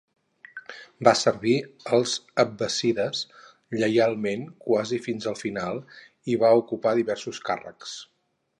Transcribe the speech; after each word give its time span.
Va 1.07 1.11
servir 1.17 1.51
els 1.97 2.13
abbàssides 2.43 3.21
lleialment 3.83 4.47
quasi 4.69 4.99
fins 5.09 5.29
al 5.33 5.37
final 5.45 5.81
i 6.35 6.39
va 6.45 6.53
ocupar 6.63 6.95
diversos 7.03 7.43
càrrecs. 7.51 7.97